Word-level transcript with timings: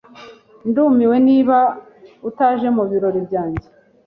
Ndumiwe 0.69 1.17
niba 1.27 1.57
utaje 2.29 2.67
mubirori 2.75 3.19
byanjye. 3.27 3.65